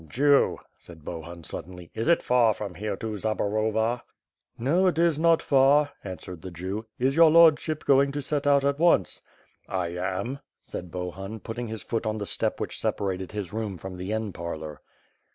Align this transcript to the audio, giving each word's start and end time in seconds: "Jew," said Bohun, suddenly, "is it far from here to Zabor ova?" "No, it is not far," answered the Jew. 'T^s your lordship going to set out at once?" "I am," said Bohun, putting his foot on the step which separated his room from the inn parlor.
"Jew," 0.09 0.57
said 0.79 1.05
Bohun, 1.05 1.43
suddenly, 1.43 1.91
"is 1.93 2.07
it 2.07 2.23
far 2.23 2.55
from 2.55 2.73
here 2.73 2.95
to 2.97 3.15
Zabor 3.17 3.55
ova?" 3.59 4.01
"No, 4.57 4.87
it 4.87 4.97
is 4.97 5.19
not 5.19 5.43
far," 5.43 5.91
answered 6.03 6.41
the 6.41 6.49
Jew. 6.49 6.87
'T^s 6.99 7.13
your 7.15 7.29
lordship 7.29 7.85
going 7.85 8.11
to 8.13 8.19
set 8.23 8.47
out 8.47 8.65
at 8.65 8.79
once?" 8.79 9.21
"I 9.69 9.89
am," 9.89 10.39
said 10.63 10.89
Bohun, 10.89 11.39
putting 11.39 11.67
his 11.67 11.83
foot 11.83 12.07
on 12.07 12.17
the 12.17 12.25
step 12.25 12.59
which 12.59 12.79
separated 12.81 13.31
his 13.31 13.53
room 13.53 13.77
from 13.77 13.95
the 13.97 14.11
inn 14.11 14.33
parlor. 14.33 14.81